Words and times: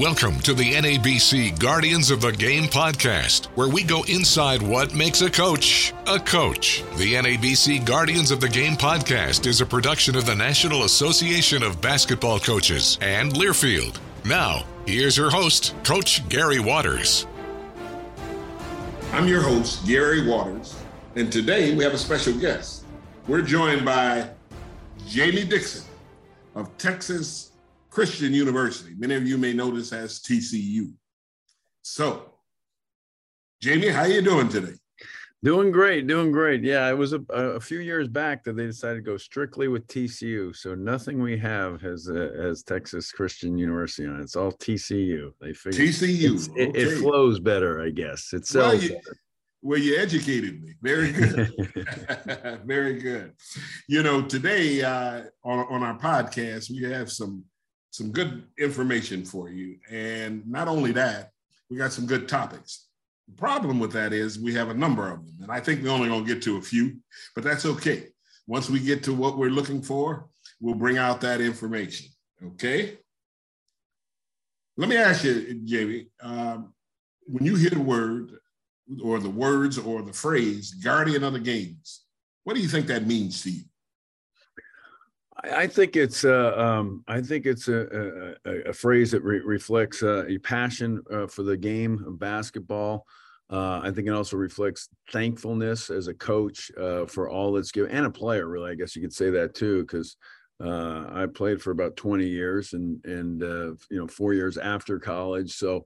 Welcome 0.00 0.40
to 0.40 0.54
the 0.54 0.76
NABC 0.76 1.58
Guardians 1.58 2.10
of 2.10 2.22
the 2.22 2.32
Game 2.32 2.64
podcast, 2.64 3.48
where 3.48 3.68
we 3.68 3.82
go 3.82 4.02
inside 4.04 4.62
what 4.62 4.94
makes 4.94 5.20
a 5.20 5.28
coach 5.28 5.92
a 6.06 6.18
coach. 6.18 6.82
The 6.96 7.12
NABC 7.16 7.84
Guardians 7.84 8.30
of 8.30 8.40
the 8.40 8.48
Game 8.48 8.76
podcast 8.76 9.46
is 9.46 9.60
a 9.60 9.66
production 9.66 10.16
of 10.16 10.24
the 10.24 10.34
National 10.34 10.84
Association 10.84 11.62
of 11.62 11.82
Basketball 11.82 12.40
Coaches 12.40 12.96
and 13.02 13.34
Learfield. 13.34 13.98
Now, 14.24 14.64
here's 14.86 15.18
your 15.18 15.28
host, 15.28 15.74
Coach 15.84 16.26
Gary 16.30 16.60
Waters. 16.60 17.26
I'm 19.12 19.28
your 19.28 19.42
host, 19.42 19.86
Gary 19.86 20.26
Waters, 20.26 20.80
and 21.14 21.30
today 21.30 21.74
we 21.74 21.84
have 21.84 21.92
a 21.92 21.98
special 21.98 22.32
guest. 22.32 22.84
We're 23.28 23.42
joined 23.42 23.84
by 23.84 24.30
Jamie 25.06 25.44
Dixon 25.44 25.84
of 26.54 26.74
Texas 26.78 27.49
Christian 28.00 28.32
University. 28.32 28.94
Many 28.96 29.14
of 29.14 29.26
you 29.26 29.36
may 29.36 29.52
know 29.52 29.70
this 29.70 29.92
as 29.92 30.20
TCU. 30.20 30.90
So, 31.82 32.32
Jamie, 33.60 33.88
how 33.88 34.04
are 34.04 34.08
you 34.08 34.22
doing 34.22 34.48
today? 34.48 34.72
Doing 35.42 35.70
great, 35.70 36.06
doing 36.06 36.32
great. 36.32 36.64
Yeah, 36.64 36.88
it 36.88 36.96
was 36.96 37.12
a, 37.12 37.20
a 37.28 37.60
few 37.60 37.80
years 37.80 38.08
back 38.08 38.42
that 38.44 38.56
they 38.56 38.64
decided 38.64 39.04
to 39.04 39.10
go 39.10 39.18
strictly 39.18 39.68
with 39.68 39.86
TCU. 39.86 40.56
So 40.56 40.74
nothing 40.74 41.20
we 41.20 41.36
have 41.40 41.82
has 41.82 42.08
uh, 42.08 42.30
has 42.40 42.62
Texas 42.62 43.12
Christian 43.12 43.58
University 43.58 44.08
on 44.08 44.18
it. 44.18 44.22
It's 44.22 44.34
all 44.34 44.52
TCU. 44.52 45.32
They 45.38 45.52
figured 45.52 45.86
TCU. 45.86 46.48
Okay. 46.48 46.62
It, 46.62 46.76
it, 46.76 46.98
flows 47.00 47.38
better, 47.38 47.82
I 47.82 47.90
guess. 47.90 48.32
It 48.32 48.46
sells 48.46 48.76
well, 48.76 48.82
you, 48.82 48.88
better. 48.88 49.16
Well, 49.60 49.78
you 49.78 49.98
educated 49.98 50.62
me. 50.62 50.72
Very 50.80 51.12
good. 51.12 51.52
Very 52.64 52.98
good. 52.98 53.34
You 53.88 54.02
know, 54.02 54.22
today 54.22 54.80
uh, 54.80 55.24
on, 55.44 55.66
on 55.68 55.82
our 55.82 55.98
podcast, 55.98 56.70
we 56.70 56.90
have 56.90 57.12
some 57.12 57.44
some 57.90 58.12
good 58.12 58.44
information 58.58 59.24
for 59.24 59.50
you. 59.50 59.76
And 59.90 60.46
not 60.48 60.68
only 60.68 60.92
that, 60.92 61.30
we 61.68 61.76
got 61.76 61.92
some 61.92 62.06
good 62.06 62.28
topics. 62.28 62.86
The 63.28 63.34
problem 63.34 63.78
with 63.78 63.92
that 63.92 64.12
is 64.12 64.38
we 64.38 64.54
have 64.54 64.70
a 64.70 64.74
number 64.74 65.10
of 65.10 65.24
them. 65.24 65.36
And 65.42 65.52
I 65.52 65.60
think 65.60 65.82
we're 65.82 65.90
only 65.90 66.08
going 66.08 66.24
to 66.24 66.34
get 66.34 66.42
to 66.44 66.56
a 66.56 66.62
few, 66.62 66.96
but 67.34 67.44
that's 67.44 67.66
okay. 67.66 68.06
Once 68.46 68.68
we 68.68 68.80
get 68.80 69.02
to 69.04 69.14
what 69.14 69.38
we're 69.38 69.50
looking 69.50 69.82
for, 69.82 70.28
we'll 70.60 70.74
bring 70.74 70.98
out 70.98 71.20
that 71.20 71.40
information. 71.40 72.08
Okay. 72.44 72.98
Let 74.76 74.88
me 74.88 74.96
ask 74.96 75.24
you, 75.24 75.60
Jamie, 75.64 76.08
um, 76.22 76.72
when 77.26 77.44
you 77.44 77.54
hear 77.54 77.70
the 77.70 77.80
word 77.80 78.32
or 79.02 79.18
the 79.18 79.30
words 79.30 79.78
or 79.78 80.02
the 80.02 80.12
phrase 80.12 80.72
guardian 80.72 81.22
of 81.22 81.34
the 81.34 81.40
games, 81.40 82.04
what 82.44 82.54
do 82.54 82.62
you 82.62 82.68
think 82.68 82.86
that 82.86 83.06
means 83.06 83.42
to 83.42 83.50
you? 83.50 83.62
I 85.44 85.66
think 85.66 85.96
it's 85.96 86.24
uh, 86.24 86.54
um, 86.56 87.04
I 87.08 87.20
think 87.20 87.46
it's 87.46 87.68
a, 87.68 88.34
a, 88.44 88.70
a 88.70 88.72
phrase 88.72 89.10
that 89.12 89.22
re- 89.22 89.40
reflects 89.40 90.02
uh, 90.02 90.24
a 90.26 90.38
passion 90.38 91.02
uh, 91.10 91.26
for 91.26 91.42
the 91.42 91.56
game 91.56 92.04
of 92.06 92.18
basketball. 92.18 93.06
Uh, 93.50 93.80
I 93.82 93.90
think 93.90 94.06
it 94.06 94.12
also 94.12 94.36
reflects 94.36 94.88
thankfulness 95.10 95.90
as 95.90 96.08
a 96.08 96.14
coach 96.14 96.70
uh, 96.78 97.06
for 97.06 97.28
all 97.28 97.52
that's 97.52 97.72
given, 97.72 97.90
and 97.90 98.06
a 98.06 98.10
player. 98.10 98.46
Really, 98.46 98.72
I 98.72 98.74
guess 98.74 98.94
you 98.94 99.02
could 99.02 99.14
say 99.14 99.30
that 99.30 99.54
too, 99.54 99.82
because 99.82 100.16
uh, 100.62 101.06
I 101.10 101.26
played 101.26 101.62
for 101.62 101.70
about 101.70 101.96
20 101.96 102.26
years, 102.26 102.74
and 102.74 103.04
and 103.04 103.40
you 103.40 103.98
know 103.98 104.06
four 104.06 104.34
years 104.34 104.58
after 104.58 104.98
college. 104.98 105.54
So 105.54 105.84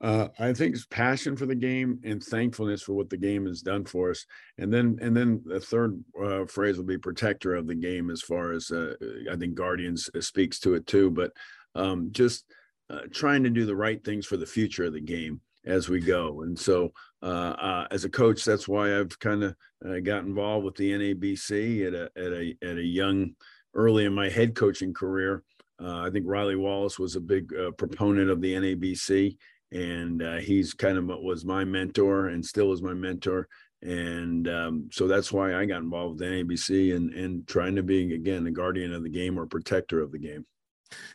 uh, 0.00 0.28
I 0.38 0.52
think 0.52 0.74
it's 0.74 0.86
passion 0.86 1.36
for 1.36 1.46
the 1.46 1.54
game 1.54 2.00
and 2.04 2.22
thankfulness 2.22 2.82
for 2.82 2.92
what 2.92 3.08
the 3.08 3.16
game 3.16 3.46
has 3.46 3.62
done 3.62 3.84
for 3.84 4.10
us. 4.10 4.26
And 4.58 4.72
then, 4.72 4.98
and 5.00 5.16
then 5.16 5.42
the 5.44 5.60
third 5.60 6.02
uh, 6.22 6.44
phrase 6.44 6.76
will 6.76 6.84
be 6.84 6.98
protector 6.98 7.54
of 7.54 7.66
the 7.66 7.74
game, 7.74 8.10
as 8.10 8.20
far 8.20 8.52
as 8.52 8.70
uh, 8.70 8.94
I 9.30 9.36
think 9.36 9.54
Guardians 9.54 10.10
uh, 10.14 10.20
speaks 10.20 10.60
to 10.60 10.74
it 10.74 10.86
too. 10.86 11.10
But 11.10 11.32
um, 11.74 12.08
just 12.12 12.44
uh, 12.90 13.00
trying 13.10 13.42
to 13.44 13.50
do 13.50 13.64
the 13.64 13.76
right 13.76 14.02
things 14.04 14.26
for 14.26 14.36
the 14.36 14.46
future 14.46 14.84
of 14.84 14.92
the 14.92 15.00
game 15.00 15.40
as 15.64 15.88
we 15.88 15.98
go. 15.98 16.42
And 16.42 16.58
so, 16.58 16.92
uh, 17.22 17.86
as 17.90 18.04
a 18.04 18.10
coach, 18.10 18.44
that's 18.44 18.68
why 18.68 18.98
I've 18.98 19.18
kind 19.18 19.42
of 19.42 19.56
got 20.04 20.24
involved 20.24 20.66
with 20.66 20.76
the 20.76 20.92
NABC 20.92 21.86
at 21.86 21.94
a 21.94 22.10
at 22.16 22.32
a 22.32 22.56
at 22.62 22.76
a 22.76 22.84
young, 22.84 23.30
early 23.74 24.04
in 24.04 24.14
my 24.14 24.28
head 24.28 24.54
coaching 24.54 24.92
career. 24.92 25.42
I 25.80 26.08
think 26.10 26.24
Riley 26.26 26.56
Wallace 26.56 26.98
was 26.98 27.16
a 27.16 27.20
big 27.20 27.52
proponent 27.76 28.30
of 28.30 28.40
the 28.40 28.54
NABC 28.54 29.36
and 29.72 30.22
uh, 30.22 30.36
he's 30.36 30.74
kind 30.74 30.96
of 30.98 31.06
was 31.06 31.44
my 31.44 31.64
mentor 31.64 32.28
and 32.28 32.44
still 32.44 32.72
is 32.72 32.82
my 32.82 32.94
mentor 32.94 33.48
and 33.82 34.48
um, 34.48 34.88
so 34.90 35.06
that's 35.06 35.32
why 35.32 35.54
I 35.54 35.64
got 35.64 35.82
involved 35.82 36.20
with 36.20 36.28
NABC 36.28 36.96
and 36.96 37.12
and 37.12 37.46
trying 37.46 37.76
to 37.76 37.82
be 37.82 38.14
again 38.14 38.44
the 38.44 38.50
guardian 38.50 38.92
of 38.92 39.02
the 39.02 39.10
game 39.10 39.38
or 39.38 39.46
protector 39.46 40.00
of 40.00 40.12
the 40.12 40.18
game. 40.18 40.46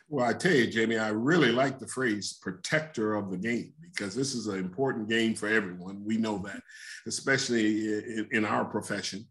Well, 0.08 0.26
I 0.26 0.34
tell 0.34 0.52
you, 0.52 0.66
Jamie, 0.66 0.98
I 0.98 1.08
really 1.08 1.50
like 1.50 1.78
the 1.78 1.86
phrase 1.86 2.38
protector 2.40 3.14
of 3.14 3.30
the 3.30 3.38
game 3.38 3.72
because 3.80 4.14
this 4.14 4.34
is 4.34 4.46
an 4.46 4.58
important 4.58 5.08
game 5.08 5.34
for 5.34 5.48
everyone. 5.48 6.04
We 6.04 6.18
know 6.18 6.38
that, 6.38 6.60
especially 7.06 7.86
in, 7.88 8.28
in 8.32 8.44
our 8.44 8.64
profession. 8.64 9.26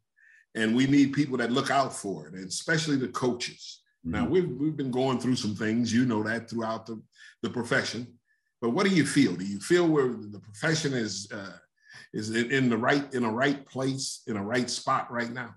And 0.56 0.76
we 0.76 0.88
need 0.88 1.14
people 1.14 1.38
that 1.38 1.52
look 1.52 1.72
out 1.72 1.96
for 1.96 2.28
it, 2.28 2.34
and 2.34 2.48
especially 2.48 2.98
the 2.98 3.08
coaches. 3.10 3.82
Mm-hmm. 4.06 4.18
Now, 4.18 4.28
we've, 4.28 4.50
we've 4.50 4.76
been 4.76 4.92
going 4.92 5.20
through 5.20 5.36
some 5.36 5.56
things, 5.56 5.94
you 5.94 6.06
know 6.06 6.24
that, 6.24 6.50
throughout 6.50 6.88
the, 6.88 7.02
the 7.44 7.50
profession. 7.50 8.08
But 8.62 8.70
what 8.70 8.86
do 8.86 8.94
you 8.94 9.06
feel? 9.06 9.36
Do 9.36 9.46
you 9.46 9.60
feel 9.60 9.88
where 9.88 10.08
the 10.08 10.40
profession 10.40 10.94
is 10.94 11.28
uh, 11.32 11.58
is 12.14 12.30
in 12.36 12.70
the 12.70 12.78
right 12.78 13.12
in 13.14 13.26
a 13.26 13.32
right 13.32 13.66
place 13.66 14.22
in 14.28 14.38
a 14.38 14.44
right 14.44 14.70
spot 14.70 15.12
right 15.12 15.32
now? 15.32 15.56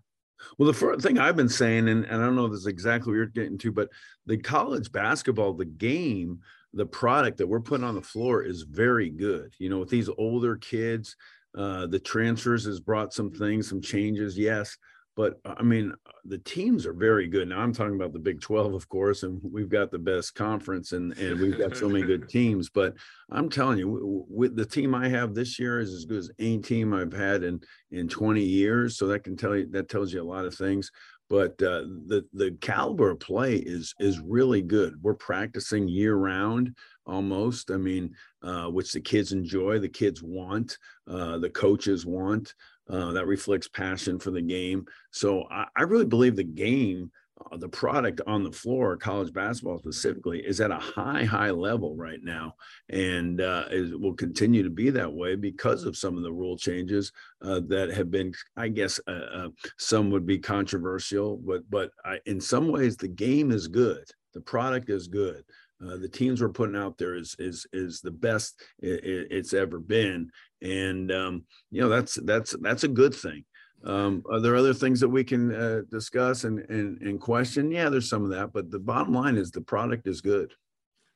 Well, 0.59 0.67
the 0.67 0.75
first 0.75 1.01
thing 1.01 1.19
I've 1.19 1.37
been 1.37 1.49
saying, 1.49 1.89
and, 1.89 2.05
and 2.05 2.23
I 2.23 2.25
don't 2.25 2.37
know 2.37 2.47
if 2.47 2.53
this 2.53 2.61
is 2.61 2.67
exactly 2.67 3.11
what 3.11 3.17
you're 3.17 3.27
getting 3.27 3.59
to, 3.59 3.73
but 3.73 3.89
the 4.27 4.37
college 4.37 4.93
basketball, 4.93 5.55
the 5.55 5.65
game, 5.65 6.41
the 6.73 6.87
product 6.87 7.39
that 7.39 7.47
we're 7.47 7.61
putting 7.61 7.87
on 7.87 7.95
the 7.95 8.03
floor 8.03 8.43
is 8.43 8.63
very 8.63 9.11
good. 9.11 9.55
You 9.59 9.71
know, 9.71 9.79
with 9.79 9.89
these 9.89 10.11
older 10.19 10.57
kids, 10.57 11.17
uh, 11.57 11.87
the 11.87 11.99
transfers 11.99 12.65
has 12.65 12.81
brought 12.81 13.15
some 13.15 13.31
things, 13.31 13.69
some 13.69 13.81
changes, 13.81 14.37
yes, 14.37 14.77
but 15.17 15.41
I 15.45 15.63
mean, 15.63 15.95
the 16.25 16.39
teams 16.39 16.87
are 16.87 16.93
very 16.93 17.29
good. 17.29 17.49
Now 17.49 17.61
I'm 17.61 17.73
talking 17.73 17.95
about 17.95 18.13
the 18.13 18.19
Big 18.19 18.41
12, 18.41 18.75
of 18.75 18.89
course, 18.89 19.23
and 19.23 19.41
we've 19.43 19.69
got 19.69 19.91
the 19.91 19.99
best 19.99 20.35
conference 20.35 20.93
and, 20.93 21.17
and 21.19 21.41
we've 21.41 21.59
got 21.59 21.77
so 21.77 21.89
many 21.89 22.05
good 22.05 22.29
teams. 22.29 22.69
But 22.69 22.95
I'm 23.31 23.49
telling 23.49 23.79
you, 23.79 24.27
with 24.29 24.57
the 24.57 24.65
team 24.67 24.95
I 24.95 25.09
have 25.09 25.35
this 25.35 25.59
year 25.59 25.79
is 25.79 25.93
as 25.93 26.05
good 26.05 26.19
as 26.19 26.31
any 26.39 26.59
team 26.59 26.93
I've 26.93 27.13
had 27.13 27.45
in 27.45 27.61
in 27.93 28.09
20 28.09 28.43
years. 28.43 28.99
So 28.99 29.07
that 29.09 29.25
can 29.25 29.37
tell 29.37 29.57
you 29.57 29.69
that 29.71 29.89
tells 29.89 30.13
you 30.13 30.21
a 30.21 30.25
lot 30.25 30.47
of 30.47 30.55
things. 30.55 30.91
But 31.31 31.53
uh, 31.63 31.85
the 32.07 32.25
the 32.33 32.57
caliber 32.61 33.11
of 33.11 33.21
play 33.21 33.57
is 33.57 33.95
is 33.99 34.21
really 34.21 34.63
good. 34.63 34.95
We're 35.03 35.15
practicing 35.15 35.89
year 35.89 36.17
round 36.17 36.77
almost. 37.07 37.71
I 37.71 37.77
mean, 37.77 38.15
uh, 38.43 38.67
which 38.67 38.93
the 38.93 39.01
kids 39.01 39.33
enjoy, 39.33 39.79
the 39.79 39.89
kids 39.89 40.23
want, 40.23 40.79
uh, 41.09 41.39
the 41.39 41.51
coaches 41.51 42.05
want. 42.05 42.55
Uh, 42.87 43.13
that 43.13 43.27
reflects 43.27 43.67
passion 43.67 44.19
for 44.19 44.31
the 44.31 44.43
game. 44.43 44.85
So 45.11 45.45
I, 45.51 45.65
I 45.75 45.83
really 45.85 46.05
believe 46.05 46.37
the 46.37 46.45
game, 46.45 47.11
uh, 47.51 47.57
the 47.57 47.69
product 47.69 48.21
on 48.27 48.45
the 48.45 48.53
floor, 48.53 48.99
college 48.99 49.33
basketball 49.33 49.79
specifically, 49.79 50.41
is 50.41 50.61
at 50.61 50.71
a 50.71 50.77
high, 50.77 51.25
high 51.25 51.51
level 51.51 51.97
right 51.97 52.23
now, 52.23 52.55
and 52.91 53.41
uh, 53.41 53.65
is, 53.71 53.97
will 53.97 54.13
continue 54.13 54.63
to 54.63 54.69
be 54.69 54.91
that 54.91 55.11
way 55.11 55.35
because 55.35 55.85
of 55.85 55.97
some 55.97 56.19
of 56.19 56.25
the 56.25 56.33
rule 56.33 56.59
changes 56.59 57.11
uh, 57.41 57.61
that 57.69 57.89
have 57.89 58.11
been, 58.11 58.35
I 58.55 58.69
guess, 58.69 59.01
uh, 59.07 59.49
some 59.79 60.11
would 60.11 60.27
be 60.27 60.39
controversial, 60.39 61.39
but 61.39 61.63
but 61.71 61.91
I, 62.05 62.19
in 62.27 62.39
some 62.39 62.69
ways 62.69 62.99
the 62.99 63.09
game 63.09 63.51
is 63.51 63.67
good, 63.67 64.05
the 64.35 64.43
product 64.43 64.91
is 64.91 65.09
good. 65.09 65.43
Uh, 65.85 65.97
the 65.97 66.09
teams 66.09 66.41
we're 66.41 66.49
putting 66.49 66.77
out 66.77 66.97
there 66.99 67.15
is 67.15 67.35
is 67.39 67.67
is 67.73 68.01
the 68.01 68.11
best 68.11 68.63
it, 68.79 69.27
it's 69.31 69.53
ever 69.53 69.81
been, 69.81 70.31
and 70.65 71.13
um, 71.13 71.45
you 71.71 71.81
know 71.81 71.89
that's 71.89 72.15
that's 72.25 72.57
that's 72.61 72.85
a 72.85 72.89
good 72.89 73.15
thing. 73.15 73.45
Um, 73.85 74.25
are 74.31 74.41
there 74.41 74.57
other 74.57 74.73
things 74.73 74.99
that 75.01 75.09
we 75.09 75.23
can 75.23 75.55
uh, 75.55 75.83
discuss 75.91 76.45
and, 76.45 76.59
and 76.71 77.01
and 77.03 77.21
question? 77.21 77.71
Yeah, 77.71 77.91
there's 77.91 78.09
some 78.09 78.25
of 78.25 78.31
that, 78.31 78.53
but 78.53 78.71
the 78.71 78.79
bottom 78.79 79.15
line 79.15 79.37
is 79.37 79.51
the 79.51 79.61
product 79.61 80.09
is 80.09 80.21
good. 80.21 80.53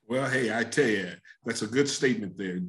Well, 0.06 0.28
hey, 0.28 0.56
I 0.56 0.64
tell 0.64 0.88
you, 0.88 1.12
that's 1.44 1.62
a 1.62 1.66
good 1.66 1.88
statement 1.88 2.38
there, 2.38 2.60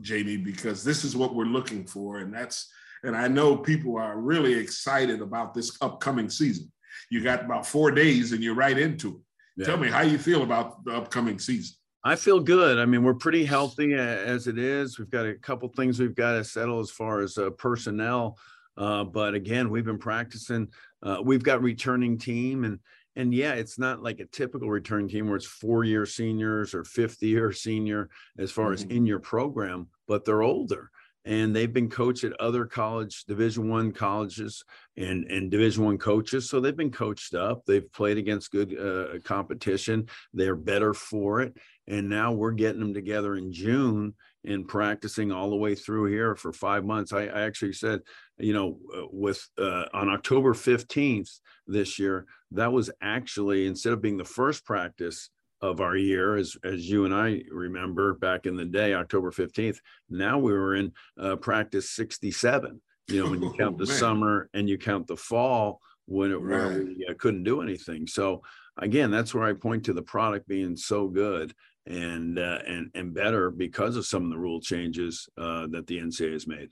Jamie, 0.00 0.36
because 0.36 0.82
this 0.82 1.04
is 1.04 1.16
what 1.16 1.34
we're 1.34 1.44
looking 1.44 1.86
for, 1.86 2.18
and 2.18 2.32
that's 2.32 2.70
and 3.02 3.16
I 3.16 3.28
know 3.28 3.56
people 3.56 3.96
are 3.98 4.18
really 4.18 4.54
excited 4.54 5.20
about 5.20 5.54
this 5.54 5.76
upcoming 5.80 6.30
season. 6.30 6.70
You 7.10 7.22
got 7.22 7.44
about 7.44 7.66
four 7.66 7.90
days, 7.90 8.32
and 8.32 8.42
you're 8.42 8.54
right 8.54 8.78
into 8.78 9.08
it. 9.08 9.22
Yeah. 9.56 9.66
Tell 9.66 9.76
me 9.76 9.88
how 9.88 10.02
you 10.02 10.18
feel 10.18 10.42
about 10.42 10.84
the 10.84 10.92
upcoming 10.92 11.38
season. 11.38 11.77
I 12.08 12.16
feel 12.16 12.40
good. 12.40 12.78
I 12.78 12.86
mean, 12.86 13.02
we're 13.02 13.12
pretty 13.12 13.44
healthy 13.44 13.92
as 13.92 14.46
it 14.46 14.56
is. 14.56 14.98
We've 14.98 15.10
got 15.10 15.26
a 15.26 15.34
couple 15.34 15.68
things 15.68 16.00
we've 16.00 16.14
got 16.14 16.32
to 16.32 16.42
settle 16.42 16.80
as 16.80 16.90
far 16.90 17.20
as 17.20 17.36
uh, 17.36 17.50
personnel. 17.50 18.38
Uh, 18.78 19.04
but 19.04 19.34
again, 19.34 19.68
we've 19.68 19.84
been 19.84 19.98
practicing. 19.98 20.68
Uh, 21.02 21.18
we've 21.22 21.42
got 21.42 21.60
returning 21.60 22.16
team, 22.16 22.64
and 22.64 22.78
and 23.14 23.34
yeah, 23.34 23.52
it's 23.52 23.78
not 23.78 24.02
like 24.02 24.20
a 24.20 24.24
typical 24.24 24.70
returning 24.70 25.08
team 25.08 25.26
where 25.26 25.36
it's 25.36 25.44
four 25.44 25.84
year 25.84 26.06
seniors 26.06 26.72
or 26.72 26.82
fifth 26.82 27.22
year 27.22 27.52
senior 27.52 28.08
as 28.38 28.50
far 28.50 28.70
mm-hmm. 28.70 28.90
as 28.90 28.96
in 28.96 29.04
your 29.04 29.20
program, 29.20 29.88
but 30.06 30.24
they're 30.24 30.42
older 30.42 30.90
and 31.28 31.54
they've 31.54 31.74
been 31.74 31.90
coached 31.90 32.24
at 32.24 32.40
other 32.40 32.64
college 32.64 33.24
division 33.24 33.68
one 33.68 33.92
colleges 33.92 34.64
and 34.96 35.24
and 35.30 35.50
division 35.50 35.84
one 35.84 35.98
coaches 35.98 36.48
so 36.48 36.58
they've 36.58 36.76
been 36.76 36.90
coached 36.90 37.34
up 37.34 37.64
they've 37.66 37.92
played 37.92 38.16
against 38.16 38.50
good 38.50 38.76
uh, 38.78 39.18
competition 39.24 40.08
they're 40.32 40.56
better 40.56 40.94
for 40.94 41.40
it 41.40 41.54
and 41.88 42.08
now 42.08 42.32
we're 42.32 42.52
getting 42.52 42.80
them 42.80 42.94
together 42.94 43.36
in 43.36 43.52
June 43.52 44.14
and 44.44 44.68
practicing 44.68 45.32
all 45.32 45.50
the 45.50 45.56
way 45.56 45.74
through 45.74 46.04
here 46.04 46.36
for 46.36 46.52
five 46.52 46.84
months. 46.84 47.12
I, 47.12 47.22
I 47.22 47.42
actually 47.42 47.72
said, 47.72 48.00
you 48.38 48.52
know, 48.52 48.78
uh, 48.96 49.06
with 49.10 49.44
uh, 49.58 49.84
on 49.92 50.08
October 50.08 50.52
15th 50.54 51.40
this 51.66 51.98
year, 51.98 52.26
that 52.52 52.72
was 52.72 52.90
actually 53.00 53.66
instead 53.66 53.94
of 53.94 54.02
being 54.02 54.18
the 54.18 54.24
first 54.24 54.64
practice 54.64 55.30
of 55.60 55.80
our 55.80 55.96
year, 55.96 56.36
as 56.36 56.56
as 56.62 56.88
you 56.88 57.04
and 57.04 57.12
I 57.12 57.42
remember 57.50 58.14
back 58.14 58.46
in 58.46 58.54
the 58.54 58.64
day, 58.64 58.94
October 58.94 59.32
15th. 59.32 59.78
Now 60.08 60.38
we 60.38 60.52
were 60.52 60.76
in 60.76 60.92
uh, 61.20 61.36
practice 61.36 61.90
67. 61.90 62.80
You 63.08 63.24
know, 63.24 63.30
when 63.30 63.42
you 63.42 63.52
count 63.58 63.76
oh, 63.80 63.84
the 63.84 63.86
summer 63.86 64.50
and 64.54 64.68
you 64.68 64.78
count 64.78 65.06
the 65.06 65.16
fall 65.16 65.80
when 66.06 66.30
it 66.30 66.36
right. 66.36 66.84
we 66.84 67.06
uh, 67.08 67.14
couldn't 67.18 67.44
do 67.44 67.60
anything. 67.60 68.06
So 68.06 68.42
again, 68.76 69.10
that's 69.10 69.34
where 69.34 69.44
I 69.44 69.54
point 69.54 69.84
to 69.86 69.92
the 69.92 70.02
product 70.02 70.46
being 70.46 70.76
so 70.76 71.08
good 71.08 71.54
and 71.88 72.38
uh, 72.38 72.58
and 72.66 72.90
and 72.94 73.14
better 73.14 73.50
because 73.50 73.96
of 73.96 74.06
some 74.06 74.24
of 74.24 74.30
the 74.30 74.38
rule 74.38 74.60
changes 74.60 75.28
uh, 75.38 75.66
that 75.68 75.86
the 75.86 75.98
NCAA 75.98 76.32
has 76.34 76.46
made. 76.46 76.70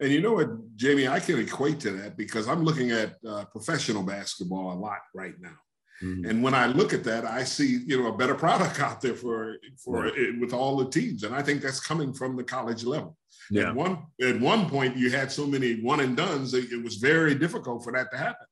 And 0.00 0.12
you 0.12 0.20
know 0.20 0.34
what, 0.34 0.76
Jamie, 0.76 1.08
I 1.08 1.18
can 1.18 1.38
equate 1.40 1.80
to 1.80 1.90
that 1.92 2.16
because 2.16 2.46
I'm 2.46 2.62
looking 2.62 2.92
at 2.92 3.16
uh, 3.26 3.44
professional 3.46 4.04
basketball 4.04 4.72
a 4.72 4.78
lot 4.78 5.00
right 5.14 5.34
now. 5.40 5.56
Mm-hmm. 6.02 6.30
And 6.30 6.42
when 6.42 6.54
I 6.54 6.66
look 6.66 6.92
at 6.92 7.04
that, 7.04 7.24
I 7.24 7.44
see 7.44 7.80
you 7.86 8.02
know 8.02 8.08
a 8.08 8.16
better 8.16 8.34
product 8.34 8.80
out 8.86 9.00
there 9.00 9.14
for 9.14 9.56
for 9.82 10.04
right. 10.04 10.12
it, 10.16 10.40
with 10.40 10.52
all 10.52 10.76
the 10.76 10.88
teams, 10.88 11.24
and 11.24 11.34
I 11.34 11.42
think 11.42 11.62
that's 11.62 11.80
coming 11.80 12.12
from 12.12 12.36
the 12.36 12.44
college 12.44 12.84
level. 12.84 13.16
Yeah. 13.50 13.68
At 13.68 13.74
one 13.74 14.06
at 14.20 14.40
one 14.40 14.68
point, 14.68 14.96
you 14.96 15.10
had 15.10 15.32
so 15.32 15.46
many 15.46 15.80
one 15.80 16.00
and 16.00 16.16
dones, 16.16 16.54
it, 16.54 16.70
it 16.70 16.82
was 16.82 16.96
very 16.96 17.34
difficult 17.34 17.82
for 17.82 17.92
that 17.92 18.10
to 18.12 18.18
happen. 18.18 18.46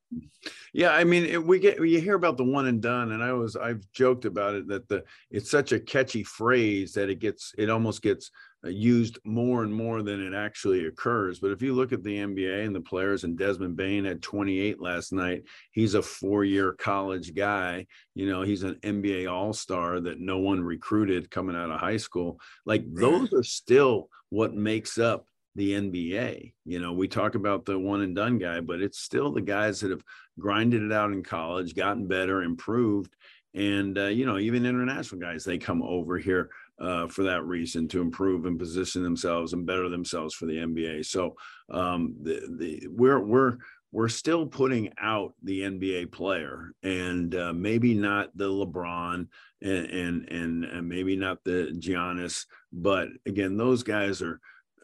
Yeah, 0.72 0.90
I 0.90 1.04
mean, 1.04 1.25
it, 1.25 1.44
we 1.44 1.58
get 1.58 1.78
you 1.78 2.00
hear 2.00 2.14
about 2.14 2.37
the 2.37 2.44
one 2.44 2.66
and 2.66 2.81
done, 2.81 3.12
and 3.12 3.22
I 3.22 3.32
was 3.32 3.56
I've 3.56 3.84
joked 3.93 4.25
about 4.25 4.54
it 4.54 4.69
that 4.69 4.88
the 4.88 5.04
it's 5.31 5.50
such 5.50 5.72
a 5.72 5.81
catchy 5.81 6.22
phrase 6.22 6.94
that 6.94 7.10
it 7.10 7.19
gets 7.19 7.54
it 7.58 7.70
almost 7.70 8.02
gets 8.02 8.31
used 8.73 9.19
more 9.25 9.63
and 9.63 9.73
more 9.73 10.03
than 10.03 10.21
it 10.21 10.35
actually 10.35 10.87
occurs. 10.87 11.39
But 11.39 11.53
if 11.53 11.63
you 11.63 11.75
look 11.75 11.93
at 11.93 12.03
the 12.03 12.17
NBA 12.17 12.65
and 12.65 12.75
the 12.75 12.81
players, 12.81 13.25
and 13.25 13.39
Desmond 13.39 13.77
Bane 13.77 14.05
had 14.05 14.23
28 14.23 14.81
last 14.81 15.13
night, 15.13 15.45
he's 15.73 15.95
a 15.95 16.03
four-year 16.03 16.73
college 16.75 17.35
guy. 17.35 17.87
You 18.15 18.29
know, 18.29 18.43
he's 18.43 18.63
an 18.63 18.77
NBA 18.83 19.31
All-Star 19.31 20.01
that 20.01 20.21
no 20.21 20.39
one 20.39 20.63
recruited 20.63 21.31
coming 21.31 21.57
out 21.57 21.71
of 21.71 21.81
high 21.81 21.97
school. 21.97 22.41
Like 22.65 22.85
those 22.93 23.33
are 23.33 23.43
still 23.43 24.09
what 24.31 24.55
makes 24.55 24.99
up 24.99 25.27
the 25.57 25.73
NBA. 25.73 26.53
You 26.65 26.81
know, 26.81 26.93
we 26.93 27.09
talk 27.09 27.35
about 27.35 27.65
the 27.65 27.79
one 27.79 28.03
and 28.03 28.15
done 28.15 28.39
guy, 28.39 28.61
but 28.61 28.81
it's 28.81 28.99
still 28.99 29.33
the 29.33 29.41
guys 29.41 29.81
that 29.81 29.91
have 29.91 30.03
grinded 30.39 30.83
it 30.83 30.93
out 30.93 31.13
in 31.13 31.23
college, 31.23 31.75
gotten 31.75 32.07
better, 32.07 32.43
improved. 32.43 33.15
And, 33.55 33.97
uh, 33.97 34.07
you 34.07 34.27
know, 34.27 34.39
even 34.39 34.67
international 34.67 35.21
guys, 35.21 35.45
they 35.45 35.57
come 35.57 35.83
over 35.83 36.19
here 36.19 36.51
uh, 36.78 37.06
for 37.08 37.25
that 37.25 37.44
reason 37.44 37.88
to 37.88 38.00
improve 38.00 38.46
and 38.46 38.58
position 38.58 39.02
themselves 39.02 39.52
and 39.52 39.67
better 39.67 39.88
themselves 39.88 40.34
for 40.34 40.46
the 40.46 40.56
NBA. 40.56 41.06
So 41.06 41.34
um, 41.70 42.14
the, 42.23 42.43
the, 42.58 42.88
we're, 42.88 43.20
we're, 43.20 43.56
we're 43.93 44.08
still 44.08 44.46
putting 44.46 44.93
out 45.00 45.34
the 45.43 45.61
NBA 45.61 46.12
player 46.12 46.73
and 46.82 47.34
uh, 47.34 47.52
maybe 47.52 47.94
not 47.94 48.37
the 48.37 48.49
LeBron 48.49 49.26
and, 49.62 49.87
and, 49.87 50.28
and, 50.28 50.64
and 50.64 50.88
maybe 50.88 51.17
not 51.17 51.43
the 51.44 51.75
Giannis, 51.78 52.44
but 52.73 53.08
again, 53.26 53.56
those 53.56 53.82
guys 53.82 54.20
are, 54.22 54.40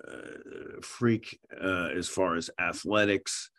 uh, 0.07 0.81
freak 0.81 1.39
uh, 1.63 1.89
as 1.97 2.09
far 2.09 2.37
as 2.37 2.51
athletics, 2.59 3.51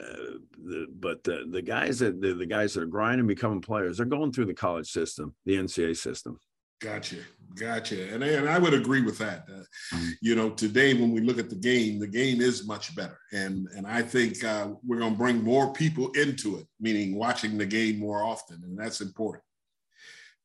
uh. 0.00 0.38
The, 0.60 0.86
but 0.90 1.24
the, 1.24 1.46
the 1.50 1.62
guys 1.62 2.00
that 2.00 2.20
the, 2.20 2.34
the 2.34 2.44
guys 2.44 2.74
that 2.74 2.82
are 2.82 2.86
grinding 2.86 3.26
becoming 3.26 3.60
players, 3.60 3.96
they're 3.96 4.06
going 4.06 4.32
through 4.32 4.46
the 4.46 4.54
college 4.54 4.90
system, 4.90 5.34
the 5.46 5.54
NCAA 5.54 5.96
system. 5.96 6.38
Gotcha, 6.80 7.16
gotcha, 7.56 8.12
and 8.14 8.22
and 8.22 8.48
I 8.48 8.58
would 8.58 8.74
agree 8.74 9.02
with 9.02 9.18
that. 9.18 9.46
Uh, 9.48 9.62
mm-hmm. 9.94 10.08
You 10.20 10.36
know, 10.36 10.50
today 10.50 10.94
when 10.94 11.10
we 11.10 11.20
look 11.20 11.38
at 11.38 11.50
the 11.50 11.56
game, 11.56 11.98
the 11.98 12.06
game 12.06 12.40
is 12.40 12.66
much 12.66 12.94
better, 12.94 13.18
and 13.32 13.66
and 13.76 13.86
I 13.86 14.02
think 14.02 14.44
uh, 14.44 14.68
we're 14.86 14.98
going 14.98 15.12
to 15.12 15.18
bring 15.18 15.42
more 15.42 15.72
people 15.72 16.10
into 16.12 16.58
it, 16.58 16.66
meaning 16.78 17.16
watching 17.16 17.58
the 17.58 17.66
game 17.66 17.98
more 17.98 18.22
often, 18.22 18.60
and 18.62 18.78
that's 18.78 19.00
important. 19.00 19.42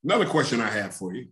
Another 0.03 0.25
question 0.25 0.59
I 0.59 0.69
have 0.69 0.95
for 0.95 1.13
you: 1.13 1.27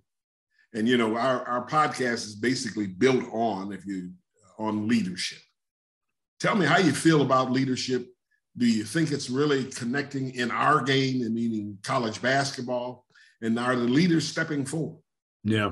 and 0.74 0.88
you 0.88 0.98
know 0.98 1.16
our, 1.16 1.48
our 1.48 1.66
podcast 1.66 2.26
is 2.26 2.36
basically 2.36 2.88
built 2.88 3.24
on 3.32 3.74
if 3.74 3.86
you 3.86 4.12
on 4.60 4.88
leadership 4.88 5.42
tell 6.42 6.56
me 6.56 6.66
how 6.66 6.80
you 6.80 6.92
feel 6.92 7.22
about 7.22 7.52
leadership. 7.52 8.08
Do 8.58 8.66
you 8.66 8.84
think 8.84 9.12
it's 9.12 9.30
really 9.30 9.66
connecting 9.66 10.34
in 10.36 10.52
our 10.52 10.82
game 10.82 11.22
and 11.22 11.34
meaning 11.34 11.78
college 11.84 12.22
basketball 12.22 13.06
and 13.42 13.58
are 13.58 13.76
the 13.76 13.84
leaders 13.84 14.28
stepping 14.28 14.66
forward? 14.66 14.98
Yeah. 15.44 15.72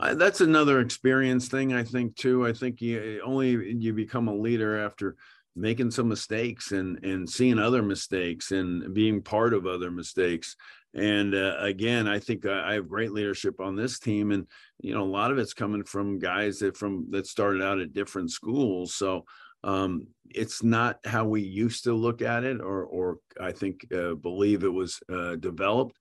That's 0.00 0.40
another 0.40 0.78
experience 0.78 1.48
thing 1.48 1.72
i 1.72 1.82
think 1.82 2.14
too. 2.14 2.46
I 2.46 2.52
think 2.52 2.80
you 2.80 3.20
only 3.24 3.72
you 3.72 3.92
become 3.92 4.28
a 4.28 4.34
leader 4.34 4.78
after 4.78 5.16
making 5.56 5.90
some 5.90 6.08
mistakes 6.08 6.70
and 6.70 7.04
and 7.04 7.28
seeing 7.28 7.58
other 7.58 7.82
mistakes 7.82 8.52
and 8.52 8.94
being 8.94 9.20
part 9.22 9.52
of 9.52 9.66
other 9.66 9.90
mistakes. 9.90 10.54
And 10.94 11.34
uh, 11.34 11.56
again, 11.58 12.06
I 12.06 12.20
think 12.20 12.46
I 12.46 12.74
have 12.74 12.88
great 12.88 13.10
leadership 13.10 13.60
on 13.60 13.74
this 13.74 13.98
team, 13.98 14.30
and 14.30 14.46
you 14.80 14.94
know 14.94 15.02
a 15.02 15.16
lot 15.18 15.32
of 15.32 15.38
it's 15.38 15.52
coming 15.52 15.82
from 15.82 16.20
guys 16.20 16.60
that 16.60 16.76
from 16.76 17.06
that 17.10 17.26
started 17.26 17.60
out 17.60 17.80
at 17.80 17.92
different 17.92 18.30
schools. 18.30 18.94
So 18.94 19.24
um, 19.64 20.06
it's 20.30 20.62
not 20.62 20.98
how 21.04 21.24
we 21.24 21.42
used 21.42 21.84
to 21.84 21.94
look 21.94 22.22
at 22.22 22.44
it, 22.44 22.60
or 22.60 22.84
or 22.84 23.18
I 23.40 23.52
think 23.52 23.86
uh, 23.92 24.14
believe 24.14 24.64
it 24.64 24.72
was 24.72 25.00
uh, 25.10 25.36
developed. 25.36 25.96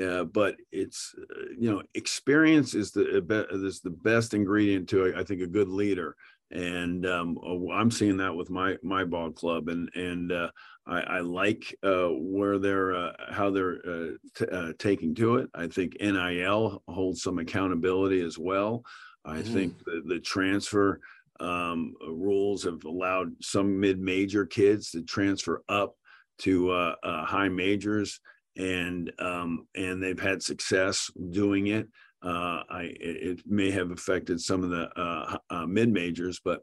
Uh, 0.00 0.22
but 0.22 0.54
it's 0.70 1.14
uh, 1.18 1.46
you 1.58 1.70
know 1.70 1.82
experience 1.94 2.74
is 2.74 2.92
the 2.92 3.18
is 3.50 3.80
the 3.80 3.90
best 3.90 4.34
ingredient 4.34 4.88
to 4.90 5.14
I 5.16 5.24
think 5.24 5.40
a 5.40 5.46
good 5.46 5.68
leader 5.68 6.14
and 6.52 7.06
um, 7.06 7.38
I'm 7.72 7.90
seeing 7.90 8.16
that 8.18 8.34
with 8.34 8.50
my 8.50 8.76
my 8.82 9.04
ball 9.04 9.30
club, 9.30 9.68
and 9.68 9.88
and 9.94 10.32
uh, 10.32 10.50
I, 10.86 11.00
I, 11.00 11.20
like 11.20 11.76
uh, 11.84 12.08
where 12.08 12.58
they're 12.58 12.94
uh, 12.94 13.12
how 13.30 13.50
they're 13.50 13.78
uh, 13.86 14.10
t- 14.34 14.46
uh, 14.50 14.72
taking 14.78 15.14
to 15.16 15.36
it. 15.36 15.50
I 15.54 15.68
think 15.68 15.96
NIL 16.00 16.82
holds 16.88 17.22
some 17.22 17.38
accountability 17.38 18.20
as 18.20 18.36
well. 18.36 18.82
I 19.24 19.38
mm. 19.38 19.52
think 19.52 19.78
the, 19.84 20.02
the 20.04 20.20
transfer 20.20 21.00
um, 21.40 21.94
rules 22.06 22.64
have 22.64 22.84
allowed 22.84 23.32
some 23.42 23.80
mid-major 23.80 24.46
kids 24.46 24.90
to 24.90 25.02
transfer 25.02 25.62
up 25.68 25.94
to 26.40 26.70
uh, 26.70 26.94
high 27.24 27.48
majors, 27.48 28.20
and 28.56 29.12
um, 29.18 29.66
and 29.74 30.02
they've 30.02 30.20
had 30.20 30.42
success 30.42 31.10
doing 31.30 31.68
it. 31.68 31.88
Uh, 32.22 32.62
I 32.68 32.92
it, 33.00 33.40
may 33.46 33.70
have 33.70 33.90
affected 33.90 34.40
some 34.40 34.62
of 34.62 34.70
the 34.70 34.88
uh, 34.98 35.36
uh, 35.48 35.66
mid 35.66 35.90
majors, 35.90 36.40
but 36.44 36.60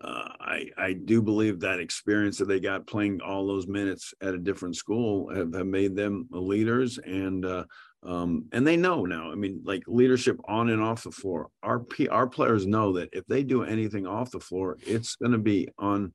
uh, 0.00 0.28
I 0.40 0.66
I 0.76 0.92
do 0.92 1.22
believe 1.22 1.60
that 1.60 1.80
experience 1.80 2.38
that 2.38 2.46
they 2.48 2.60
got 2.60 2.86
playing 2.86 3.20
all 3.20 3.46
those 3.46 3.66
minutes 3.66 4.14
at 4.20 4.34
a 4.34 4.38
different 4.38 4.76
school 4.76 5.32
have, 5.34 5.52
have 5.54 5.66
made 5.66 5.96
them 5.96 6.28
leaders 6.30 6.98
and. 6.98 7.46
Um, 8.04 8.46
and 8.52 8.66
they 8.66 8.76
know 8.76 9.04
now. 9.04 9.30
I 9.30 9.36
mean, 9.36 9.60
like 9.64 9.84
leadership 9.86 10.40
on 10.46 10.70
and 10.70 10.82
off 10.82 11.04
the 11.04 11.12
floor. 11.12 11.48
Our 11.62 11.80
P, 11.80 12.08
our 12.08 12.26
players 12.26 12.66
know 12.66 12.92
that 12.94 13.10
if 13.12 13.24
they 13.26 13.44
do 13.44 13.62
anything 13.62 14.06
off 14.06 14.32
the 14.32 14.40
floor, 14.40 14.76
it's 14.80 15.14
going 15.16 15.32
to 15.32 15.38
be 15.38 15.68
on 15.78 16.12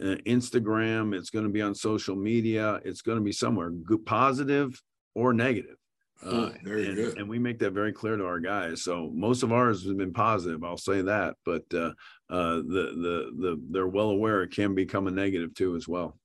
uh, 0.00 0.16
Instagram. 0.26 1.14
It's 1.14 1.30
going 1.30 1.44
to 1.44 1.50
be 1.50 1.62
on 1.62 1.74
social 1.74 2.14
media. 2.14 2.80
It's 2.84 3.02
going 3.02 3.18
to 3.18 3.24
be 3.24 3.32
somewhere 3.32 3.70
good, 3.70 4.04
positive 4.04 4.80
or 5.14 5.32
negative. 5.32 5.76
Uh, 6.22 6.50
very 6.62 6.86
and, 6.86 6.96
good. 6.96 7.18
And 7.18 7.28
we 7.28 7.38
make 7.38 7.58
that 7.58 7.72
very 7.72 7.92
clear 7.92 8.16
to 8.16 8.24
our 8.24 8.40
guys. 8.40 8.82
So 8.82 9.10
most 9.12 9.42
of 9.42 9.52
ours 9.52 9.82
has 9.84 9.92
been 9.94 10.12
positive. 10.12 10.62
I'll 10.62 10.76
say 10.76 11.02
that, 11.02 11.34
but 11.44 11.64
uh, 11.74 11.90
uh, 12.30 12.56
the 12.56 12.62
the 12.96 13.32
the 13.38 13.62
they're 13.70 13.88
well 13.88 14.10
aware 14.10 14.42
it 14.42 14.52
can 14.52 14.74
become 14.74 15.06
a 15.06 15.10
negative 15.10 15.54
too 15.54 15.76
as 15.76 15.88
well. 15.88 16.16